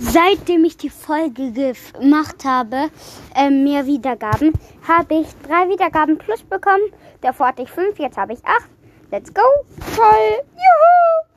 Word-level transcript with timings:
Seitdem 0.00 0.64
ich 0.64 0.76
die 0.76 0.90
Folge 0.90 1.50
gemacht 1.50 2.44
habe, 2.44 2.88
äh, 3.34 3.50
mehr 3.50 3.84
Wiedergaben, 3.84 4.52
habe 4.86 5.14
ich 5.16 5.26
drei 5.46 5.68
Wiedergaben 5.68 6.16
plus 6.18 6.42
bekommen. 6.44 6.84
Davor 7.20 7.48
hatte 7.48 7.62
ich 7.62 7.70
fünf, 7.70 7.98
jetzt 7.98 8.16
habe 8.16 8.34
ich 8.34 8.44
acht. 8.44 8.70
Let's 9.10 9.34
go. 9.34 9.42
Toll. 9.96 10.37